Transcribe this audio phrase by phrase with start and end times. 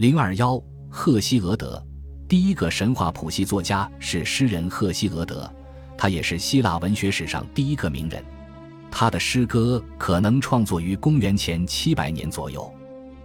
[0.00, 0.58] 零二幺，
[0.88, 1.86] 赫西俄德，
[2.26, 5.52] 第一个神话谱系作家是诗人赫西俄德，
[5.94, 8.24] 他也是希腊文学史上第一个名人。
[8.90, 12.72] 他的诗歌可能创作于公元前七百年左右。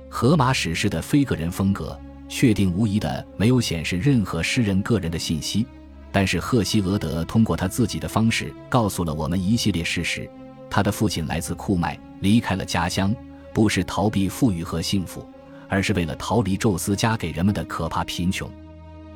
[0.10, 5.66] 荷马史诗的非个人风格，确定无疑的没有显示任何诗人个人的信息。
[6.12, 10.30] 但是赫西俄德通过他自己的方式告诉了我们一系列事实：
[10.70, 13.16] 他的父亲来自库麦，离开了家乡，
[13.54, 15.26] 不是逃避富裕和幸福，
[15.68, 18.50] 而是为了逃离宙斯加给人们的可怕贫穷。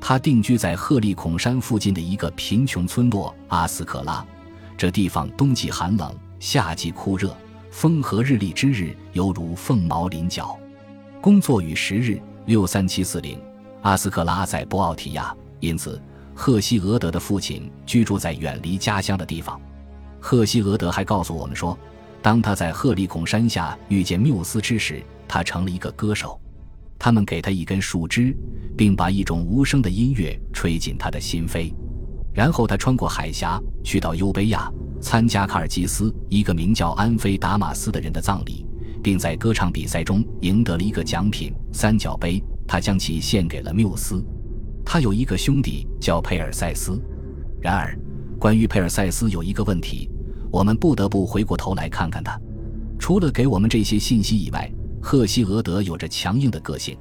[0.01, 4.25] 他定居在赫利孔山附近的一个贫穷村落阿斯克拉，
[4.77, 7.35] 这地方冬季寒冷，夏季酷热，
[7.69, 10.57] 风和日丽之日犹如凤毛麟角。
[11.21, 13.37] 工作与时日六三七四零，
[13.81, 16.01] 阿斯克拉在博奥提亚，因此。
[16.41, 19.59] 赫西俄德的父亲居住在远离家乡的地方。
[20.21, 21.77] 赫西俄德还告诉我们说，
[22.21, 26.37] 当他在赫利孔山下遇见缪斯之时，他成了一个歌手。
[26.97, 28.35] 他们给他一根树枝，
[28.75, 31.73] 并把一种无声的音乐吹进他的心扉。
[32.33, 38.65] 然后他穿过海峡，去到优卑亚，参加卡尔基斯一个名叫安菲达马斯的人的葬礼，
[39.01, 42.43] 并在歌唱比赛中赢得了一个奖品——三角杯。
[42.67, 44.23] 他将其献给了缪斯。
[44.85, 47.01] 他有一个兄弟叫佩尔塞斯，
[47.61, 47.97] 然而，
[48.39, 50.09] 关于佩尔塞斯有一个问题，
[50.51, 52.39] 我们不得不回过头来看看他。
[52.99, 54.69] 除了给我们这些信息以外，
[55.01, 56.97] 赫西俄德有着强硬的个性，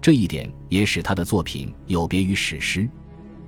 [0.00, 2.88] 这一点也使他的作品有别于史诗。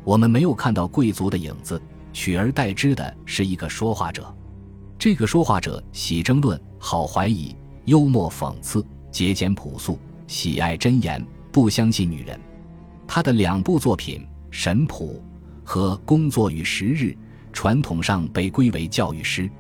[0.05, 1.81] 我们没有看到贵族的影子，
[2.13, 4.33] 取而代之的是一个说话者。
[4.99, 12.39] 这个说话者喜争论，好怀疑，幽默讽刺，节俭朴素，喜爱箴言，不相信女人。
[13.07, 15.23] 他的两部作品《神谱》
[15.69, 17.05] 和《工作与时日》
[17.53, 19.51] 传统上被归为教育诗，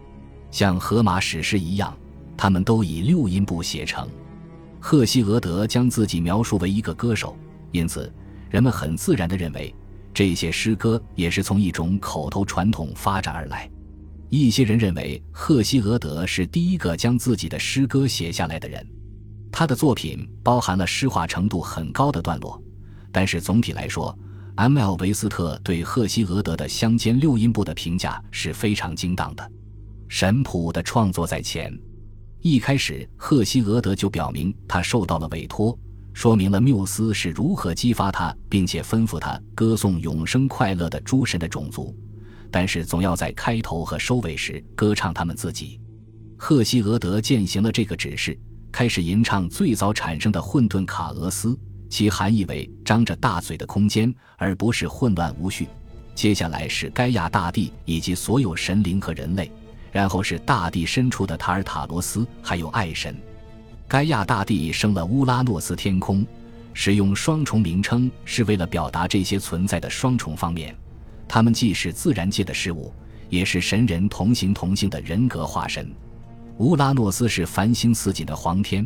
[0.50, 1.96] 像荷马史诗一样，
[2.36, 4.08] 他们都以六音部写成。
[4.86, 7.34] 赫西俄德将自己描述为一个歌手，
[7.72, 8.12] 因此
[8.50, 9.74] 人们很自然地认为
[10.12, 13.66] 这些诗歌也是从一种口头传统发展而来。
[14.28, 18.86] 一些人认为赫西俄德是第一个将自己的诗歌写下来的人，
[19.50, 22.62] 他的作品包含了诗化程度很高的段落。
[23.10, 24.14] 但是总体来说
[24.56, 24.96] ，M.L.
[24.96, 29.50] 维斯特对赫西俄德的乡间六音部的评价是非常精当的。
[30.08, 31.74] 神谱的创作在前，
[32.44, 35.74] 一开始赫西俄德就表明他受到了委托，
[36.12, 41.96] 说明了缪斯是如何激发他，并且吩咐他歌颂永生快乐的诸神的种族，
[42.50, 45.80] 但是总要在开头和收尾时歌唱他们自己。
[46.36, 48.38] 赫西俄德践行了这个指示，
[48.70, 51.58] 开始吟唱最早产生的混沌卡俄斯。
[51.88, 55.66] 其含义为张着大嘴的空间，而不是混乱无序。
[56.14, 59.50] 接下来是盖亚大地以及所有神灵和人类，
[59.94, 63.16] 然后是大地深处的塔尔塔罗斯，还有爱神。
[63.86, 66.26] 盖亚大地生了乌拉诺斯天空，
[66.72, 70.74] 使用双重名称是为了表达这些存在的双重方面。
[71.28, 72.92] 他们既是自然界的事物，
[73.28, 75.88] 也是神人同形同性的人格化身。
[76.58, 78.84] 乌拉诺斯是繁星似锦的皇天，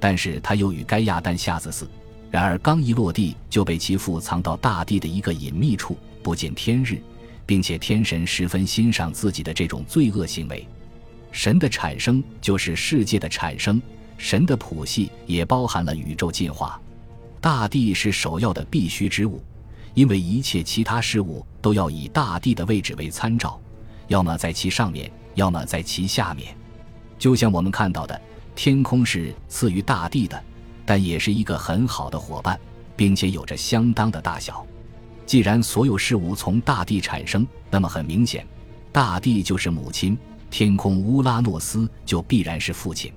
[0.00, 1.86] 但是他又与盖亚诞下子嗣。
[2.32, 7.00] 然而，刚一落地就被其父藏到大地的一个隐秘处，不见天日，
[7.48, 10.68] 并且天神十分欣赏自己的这种罪恶行为。
[11.32, 13.80] 神的产生就是世界的产生，
[14.18, 16.78] 神的谱系也包含了宇宙进化。
[17.40, 19.42] 大地是首要的必须之物，
[19.94, 23.58] 因为一切其他事物都要以大地的位置为参照，
[24.08, 26.54] 要么在其上面，要么在其下面。
[27.18, 28.20] 就像我们看到的，
[28.54, 30.38] 天空是赐予大地的。
[30.84, 32.60] 但也是一个很好的伙伴，
[32.94, 34.66] 并且有着相当的大小。
[35.28, 38.46] 既然所有事物从大地产生，那么很明显，
[38.90, 40.16] 大地就是母亲，
[40.48, 43.12] 天空乌拉诺斯就必然是父亲。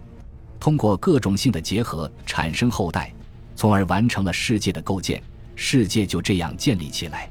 [0.60, 3.14] 通过各种性的结合产生后代，
[3.56, 5.24] 从而完成了世界的构建，
[5.56, 7.30] 世界就这样建立起来。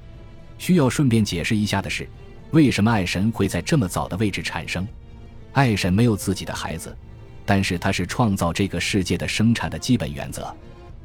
[0.57, 2.09] 需要顺便解释一下的是，
[2.53, 4.89] 为什么爱神会在这么早的位置产生？
[5.53, 6.97] 爱神没有自己的孩子。
[7.45, 10.51] 但是他是创造这个世界的生产的基本原则，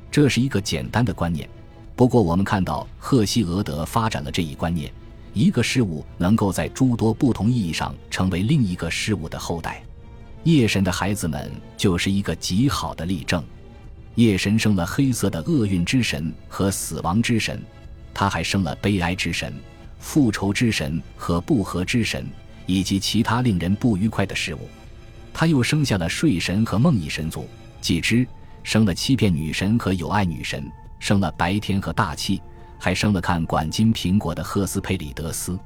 [0.10, 1.50] 这是一个简单的观念。
[1.96, 4.92] 不过我们看到赫西俄德发展了这一观念：
[5.34, 9.82] 一个事物能够在诸多不同意义上成为另一个事物的后代。
[10.44, 13.44] 夜神的孩子们就是一个极好的例证。
[14.16, 17.62] 夜神生了黑色的厄运之神和死亡之神，
[18.14, 19.54] 他还生了悲哀之神、
[20.00, 22.28] 复仇之神和不和之神，
[22.66, 24.70] 以及其他令人不愉快的事物。
[25.34, 27.46] 他又生下了睡神和梦呓神族，
[27.82, 28.26] 继之
[28.66, 32.42] 生了欺骗女神和有爱女神，生了白天和大气，
[32.80, 35.58] 还生了看管金苹果的赫斯佩里德斯。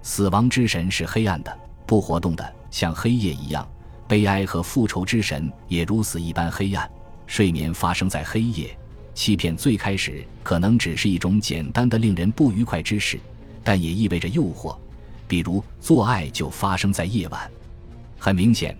[0.00, 3.66] 死亡之神是黑暗的、不活动的，像黑夜一样；
[4.06, 6.88] 悲哀和复仇之神也如此一般黑暗。
[7.26, 8.78] 睡眠发生在黑夜，
[9.12, 13.18] 欺骗最开始可能只是一种简单的令人不愉快之事，
[13.64, 14.78] 但也意味着诱惑，
[15.26, 17.50] 比如做爱就发生在夜晚。
[18.16, 18.78] 很明显，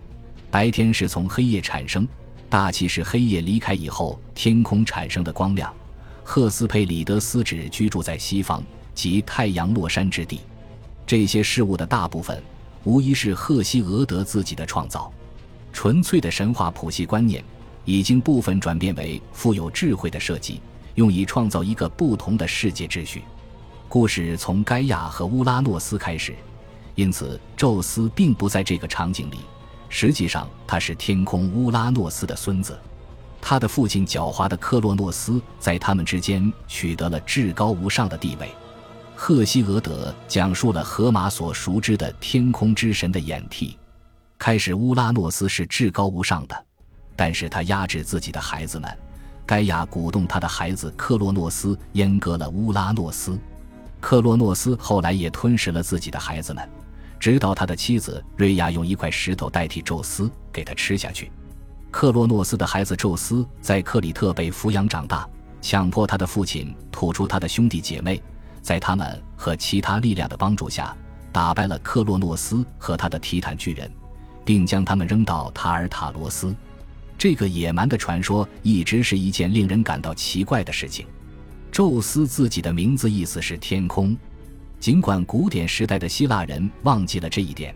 [0.53, 2.07] 白天是从黑夜产生，
[2.49, 5.73] 大气是黑夜离开以后天空产生的光亮。
[6.23, 8.63] 赫斯佩里德斯指居住在西方
[8.95, 10.41] 及太阳落山之地，
[11.07, 12.43] 这些事物的大部分
[12.85, 15.13] 无疑是赫西俄德自己的创造。
[15.73, 17.45] 纯粹的神话谱系观念
[17.85, 20.61] 已经部分转变为富有智慧的设计，
[20.95, 23.23] 用以创造一个不同的世界秩序。
[23.89, 26.35] 故事从盖亚和乌拉诺斯开始，
[26.97, 29.37] 因此宙斯并不在这个场景里。
[29.89, 32.79] 实际上，他是天空乌拉诺斯的孙子。
[33.41, 38.51] 他的父亲狡猾的克洛诺斯在他们之间取得了至高无上的地位。
[39.15, 43.79] 赫西俄德讲述了荷马所熟知的天空之神的演替。
[44.37, 46.65] 开始，乌拉诺斯是至高无上的，
[47.15, 48.99] 但是他压制自己的孩子们。
[49.47, 53.39] 盖亚鼓动他的孩子克洛诺斯阉割了乌拉诺斯。
[54.01, 56.69] 克洛诺斯后来也吞噬了自己的孩子们，
[57.27, 61.29] 直到他的妻子瑞亚用一块石头代替宙斯给他吃下去。
[61.91, 65.29] 克洛诺斯的孩子宙斯在克里特被抚养长大，
[65.61, 68.23] 强迫他的父亲吐出他的兄弟姐妹，
[68.63, 70.97] 在他们和其他力量的帮助下，
[71.33, 73.91] 打败了克洛诺斯和他的提坦巨人，
[74.45, 76.55] 并将他们扔到塔尔塔罗斯。
[77.19, 81.05] 这个野蛮的传说一直是一件令人感到奇怪的事情。
[81.73, 84.17] 宙斯自己的名字意思是天空，
[84.79, 87.75] 尽管古典时代的希腊人忘记了这一点，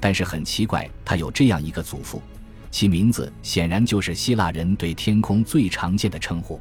[0.00, 2.20] 但是很奇怪，他有这样一个祖父。
[2.70, 6.60] 其名字显然就是希腊人对天空最常见的称呼，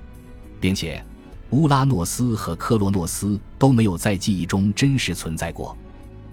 [0.60, 1.04] 并且
[1.50, 5.76] 乌拉诺斯和克洛诺斯都没有在记忆中真实存在过。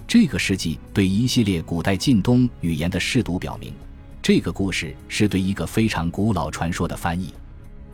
[0.07, 3.73] 这个事迹对一系列古代近东语言的试读表明，
[4.23, 7.33] 这个故事是对一个非常古老传说的翻译。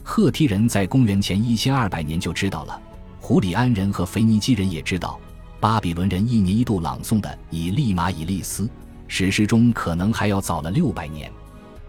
[0.03, 2.81] 赫梯人在公元前一千二百年就知道了，
[3.21, 5.21] 胡里安人和腓尼基人也知道，
[5.61, 8.65] 巴比伦人一年一度朗诵的《以利马以利斯》
[9.07, 11.31] 史诗中可能还要早了六百年。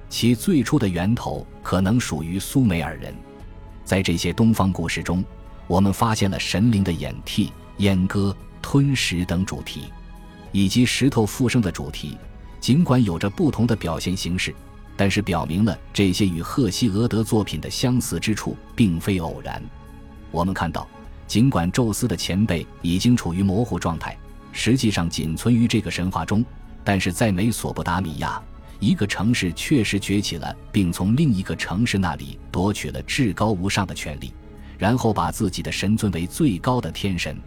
[0.09, 3.15] 其最初的源头可能属于苏美尔人，
[3.85, 5.23] 在这些东方故事中，
[5.67, 9.83] 我们发现了神灵的演替、阉割、吞食等主题，
[10.51, 12.17] 以及石头复生的主题。
[12.59, 14.53] 尽管有着不同的表现形式，
[14.97, 19.63] 但是表明了这些与赫西俄德作品的相似之处并非偶然。
[20.29, 20.87] 我们看到，
[21.31, 24.17] 尽管宙斯的前辈已经处于模糊状态，
[24.51, 26.43] 实际上仅存于这个神话中，
[26.83, 28.43] 但是在美索不达米亚。
[28.81, 34.33] 一个城市确实崛起了，并从另一个城市那里夺取了至高无上的权利，
[34.77, 37.39] 然后把自己的神尊为最高的天神。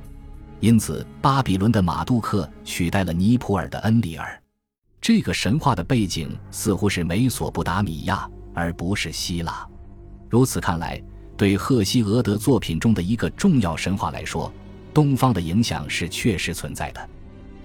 [0.60, 4.42] 因此，巴比伦的马杜克取代了尼普尔的恩里尔。
[4.98, 9.69] 这个神话的背景似乎是美索不达米亚，而不是希腊。
[10.30, 10.98] 如此看来，
[11.36, 14.52] 对赫西俄德作品中的一个重要神话来说，
[14.92, 17.08] 东方的影响是确实存在的。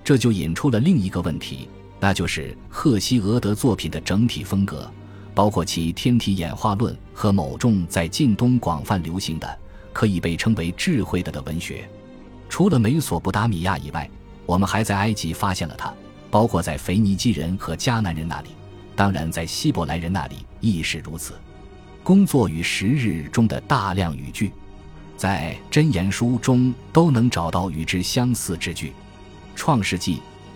[0.04, 1.70] 这就引出了另一个问题。
[2.02, 4.90] 那就是赫西俄德作品的整体风格，
[5.36, 9.60] 包括其天体演化论和某种在近东广泛流行的、
[9.92, 11.88] 可以被称为智慧的的文学。
[12.48, 14.10] 除了美索不达米亚以外，
[14.46, 15.94] 我们还在埃及发现了它，
[16.32, 18.50] 包括在腓尼基人和迦南人那里，
[18.96, 21.34] 当然在希伯来人那里亦是如此。
[22.04, 24.52] 工作与时日中的大量语句，
[25.16, 28.88] 在箴言书中都能找到与之相似之句，
[29.56, 30.16] 《创世纪》。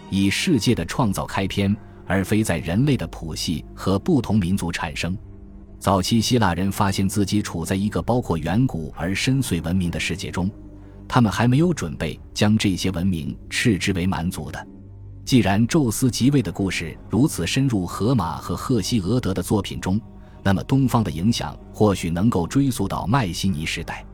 [0.09, 5.17] 以世界的创造开篇，而非在人类的谱系和不同民族产生。
[5.79, 10.51] 早期希腊人发现自己处在一个包括远古而深邃文明的世界中，
[11.07, 14.67] 他们还没有准备将这些文明斥之为蛮族的。
[15.25, 19.99] 既然宙斯即位的故事如此深入荷马和赫西俄德的作品中，
[20.43, 24.05] 那么东方的影响或许能够追溯到迈锡尼时代。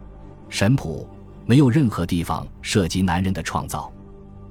[0.47, 1.09] 神谱
[1.45, 3.91] 没有任何地方涉及男人的创造，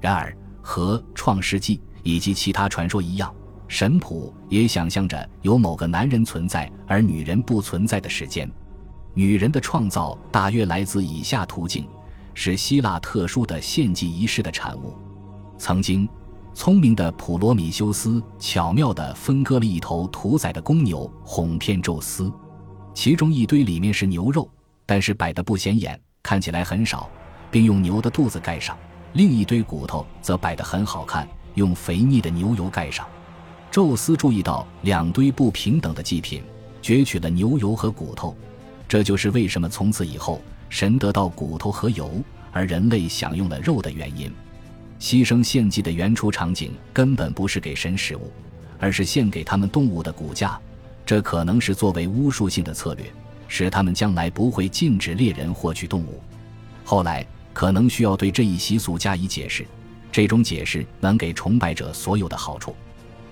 [0.01, 0.37] 然而。
[0.61, 3.35] 和《创世纪》以及其他传说一样，
[3.69, 8.51] 神谱也想象着有某个男人存在而女人不存在的时间。
[9.15, 11.89] 女人的创造大约来自以下途径：
[12.35, 14.95] 是希腊特殊的献祭仪式的产物。
[15.57, 16.07] 曾经，
[16.59, 22.33] 聪明的普罗米修斯巧妙地分割了一头屠宰的公牛，哄骗宙斯。
[22.93, 24.51] 其中一堆里面是牛肉，
[24.85, 27.09] 但是摆得不显眼，看起来很少，
[27.49, 28.77] 并用牛的肚子盖上。
[29.13, 33.07] 另一堆骨头则摆得很好看，用肥腻的牛油盖上。
[33.71, 36.43] 宙斯注意到两堆不平等的祭品，
[36.83, 38.37] 攫取了牛油和骨头。
[38.89, 42.11] 这就是为什么从此以后神得到骨头和油，
[42.51, 44.29] 而人类享用了肉的原因。
[45.01, 48.33] 牺牲献祭的原初场景根本不是给神食物，
[48.79, 50.59] 而是献给他们动物的骨架。
[51.07, 53.07] 这可能是作为巫术性的策略，
[53.47, 56.21] 使他们将来不会禁止猎人获取动物。
[56.85, 59.67] 后来可能需要对这一习俗加以解释，
[60.13, 62.75] 这种解释能给崇拜者所有的好处。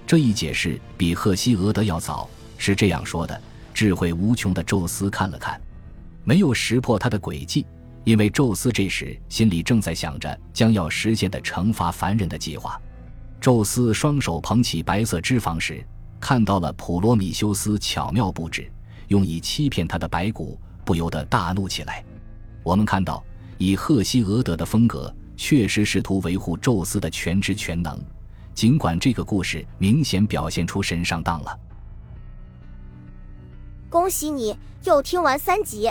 [0.06, 3.38] 这一解释比赫西俄德要早，是这样说的：
[3.74, 5.60] 智慧无穷的宙斯看了看，
[6.24, 7.66] 没有识破他的诡计，
[8.06, 12.80] 因为宙斯这时心里正在想着将要实现的惩罚凡人的计划。
[13.40, 15.84] 宙斯双手捧起白色脂肪时，
[16.20, 18.70] 看到了普罗米修斯巧妙布置，
[19.08, 22.04] 用以欺骗他的白骨，不由得大怒起来。
[22.62, 23.24] 我们看到，
[23.58, 28.00] 以赫西俄德的风格，确实试图维护宙斯的全知全能，
[28.54, 31.58] 尽管这个故事明显表现出神上当了。
[33.90, 35.90] 恭喜你又听完三集，